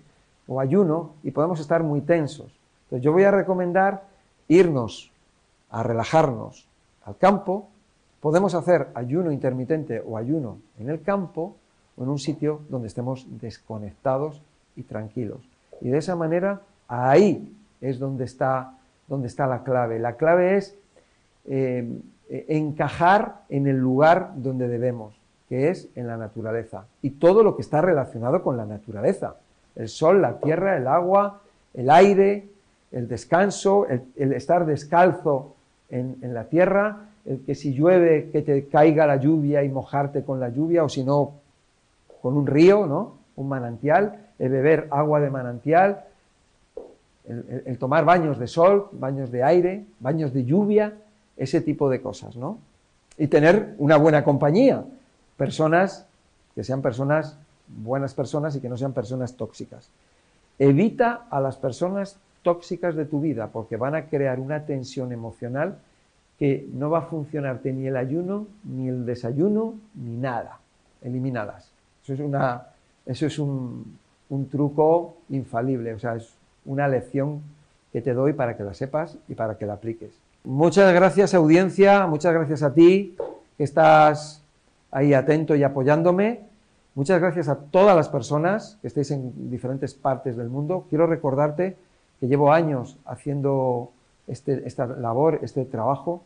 o 0.47 0.61
ayuno 0.61 1.11
y 1.21 1.31
podemos 1.31 1.59
estar 1.59 1.83
muy 1.83 1.99
tensos. 1.99 2.59
Entonces 2.89 3.03
yo 3.03 3.11
voy 3.11 3.23
a 3.23 3.29
recomendar 3.29 4.05
irnos 4.47 5.11
a 5.69 5.83
relajarnos 5.83 6.67
al 7.05 7.17
campo, 7.17 7.69
podemos 8.19 8.55
hacer 8.55 8.87
ayuno 8.95 9.31
intermitente 9.31 10.01
o 10.03 10.17
ayuno 10.17 10.57
en 10.79 10.89
el 10.89 11.03
campo 11.03 11.55
o 11.95 12.03
en 12.03 12.09
un 12.09 12.17
sitio 12.17 12.61
donde 12.67 12.87
estemos 12.87 13.27
desconectados 13.39 14.41
y 14.75 14.81
tranquilos. 14.81 15.39
Y 15.81 15.89
de 15.89 15.99
esa 15.99 16.15
manera, 16.15 16.61
ahí 16.87 17.55
es 17.79 17.99
donde 17.99 18.25
está, 18.25 18.73
donde 19.07 19.27
está 19.27 19.45
la 19.45 19.63
clave. 19.63 19.99
La 19.99 20.15
clave 20.15 20.57
es 20.57 20.75
eh, 21.45 21.87
encajar 22.47 23.43
en 23.49 23.67
el 23.67 23.77
lugar 23.77 24.31
donde 24.35 24.67
debemos, 24.67 25.13
que 25.47 25.69
es 25.69 25.89
en 25.95 26.07
la 26.07 26.17
naturaleza. 26.17 26.85
Y 27.03 27.11
todo 27.11 27.43
lo 27.43 27.55
que 27.55 27.61
está 27.61 27.81
relacionado 27.81 28.41
con 28.41 28.57
la 28.57 28.65
naturaleza. 28.65 29.35
El 29.75 29.89
sol, 29.89 30.23
la 30.23 30.39
tierra, 30.39 30.75
el 30.75 30.87
agua, 30.87 31.41
el 31.75 31.91
aire, 31.91 32.49
el 32.91 33.07
descanso, 33.07 33.85
el, 33.87 34.33
estar 34.33 34.65
descalzo 34.65 35.55
en, 35.89 36.17
la 36.33 36.45
tierra, 36.45 37.09
el 37.25 37.41
que 37.41 37.55
si 37.55 37.73
llueve, 37.73 38.29
que 38.31 38.41
te 38.41 38.67
caiga 38.67 39.05
la 39.05 39.17
lluvia 39.17 39.63
y 39.63 39.69
mojarte 39.69 40.23
con 40.23 40.39
la 40.39 40.49
lluvia, 40.49 40.83
o 40.83 40.89
si 40.89 41.03
no, 41.03 41.33
con 42.21 42.35
un 42.35 42.47
río, 42.47 42.87
¿no? 42.87 43.17
Un 43.35 43.47
manantial, 43.47 44.27
el 44.39 44.49
beber 44.49 44.87
agua 44.91 45.19
de 45.19 45.29
manantial, 45.29 46.05
el, 47.27 47.77
tomar 47.77 48.05
baños 48.05 48.39
de 48.39 48.47
sol, 48.47 48.89
baños 48.91 49.31
de 49.31 49.43
aire, 49.43 49.85
baños 49.99 50.33
de 50.33 50.45
lluvia, 50.45 50.93
ese 51.37 51.61
tipo 51.61 51.89
de 51.89 52.01
cosas, 52.01 52.35
¿no? 52.35 52.57
Y 53.17 53.27
tener 53.27 53.75
una 53.77 53.97
buena 53.97 54.23
compañía, 54.23 54.83
personas 55.37 56.05
que 56.55 56.63
sean 56.63 56.81
personas, 56.81 57.37
buenas 57.67 58.13
personas 58.13 58.55
y 58.55 58.59
que 58.59 58.69
no 58.69 58.77
sean 58.77 58.93
personas 58.93 59.35
tóxicas. 59.35 59.89
Evita 60.57 61.27
a 61.29 61.39
las 61.39 61.57
personas 61.57 62.17
tóxicas 62.41 62.95
de 62.95 63.05
tu 63.05 63.21
vida 63.21 63.47
porque 63.47 63.77
van 63.77 63.95
a 63.95 64.05
crear 64.05 64.39
una 64.39 64.65
tensión 64.65 65.11
emocional 65.11 65.77
que 66.37 66.67
no 66.73 66.89
va 66.89 66.99
a 66.99 67.03
funcionarte 67.03 67.73
ni 67.73 67.87
el 67.87 67.97
ayuno, 67.97 68.47
ni 68.63 68.87
el 68.87 69.05
desayuno, 69.05 69.73
ni 69.95 70.15
nada. 70.15 70.59
Elimínalas. 71.01 71.69
Eso 72.03 72.13
es, 72.13 72.19
una, 72.21 72.63
eso 73.05 73.25
es 73.25 73.37
un, 73.39 73.97
un 74.29 74.49
truco 74.49 75.17
infalible, 75.29 75.93
o 75.93 75.99
sea, 75.99 76.15
es 76.15 76.33
una 76.65 76.87
lección 76.87 77.41
que 77.91 78.01
te 78.01 78.13
doy 78.13 78.33
para 78.33 78.55
que 78.55 78.63
la 78.63 78.73
sepas 78.73 79.17
y 79.27 79.35
para 79.35 79.57
que 79.57 79.65
la 79.65 79.73
apliques. 79.73 80.11
Muchas 80.43 80.93
gracias 80.93 81.33
audiencia, 81.33 82.07
muchas 82.07 82.33
gracias 82.33 82.63
a 82.63 82.73
ti 82.73 83.15
que 83.57 83.63
estás 83.63 84.41
ahí 84.91 85.13
atento 85.13 85.55
y 85.55 85.63
apoyándome. 85.63 86.41
Muchas 86.95 87.19
gracias 87.19 87.49
a 87.49 87.57
todas 87.57 87.95
las 87.95 88.09
personas 88.09 88.77
que 88.81 88.87
estéis 88.87 89.11
en 89.11 89.49
diferentes 89.49 89.93
partes 89.93 90.37
del 90.37 90.49
mundo. 90.49 90.85
Quiero 90.89 91.07
recordarte 91.07 91.75
que 92.19 92.27
llevo 92.27 92.51
años 92.51 92.97
haciendo 93.05 93.91
este, 94.27 94.67
esta 94.67 94.85
labor, 94.85 95.39
este 95.41 95.65
trabajo, 95.65 96.23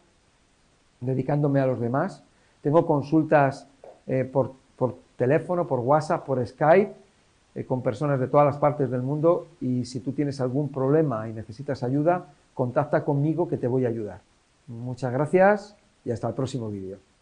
dedicándome 1.01 1.59
a 1.59 1.65
los 1.65 1.79
demás. 1.79 2.23
Tengo 2.61 2.85
consultas 2.85 3.67
eh, 4.07 4.23
por, 4.23 4.53
teléfono, 5.17 5.67
por 5.67 5.79
WhatsApp, 5.79 6.25
por 6.25 6.45
Skype 6.45 6.91
eh, 7.55 7.65
con 7.65 7.83
personas 7.83 8.19
de 8.19 8.27
todas 8.27 8.45
las 8.45 8.57
partes 8.57 8.89
del 8.89 9.03
mundo 9.03 9.47
y 9.61 9.85
si 9.85 9.99
tú 9.99 10.11
tienes 10.11 10.41
algún 10.41 10.69
problema 10.69 11.29
y 11.29 11.33
necesitas 11.33 11.83
ayuda, 11.83 12.25
contacta 12.53 13.05
conmigo 13.05 13.47
que 13.47 13.57
te 13.57 13.67
voy 13.67 13.85
a 13.85 13.89
ayudar. 13.89 14.21
Muchas 14.67 15.13
gracias 15.13 15.75
y 16.03 16.11
hasta 16.11 16.27
el 16.27 16.33
próximo 16.33 16.69
vídeo. 16.69 17.12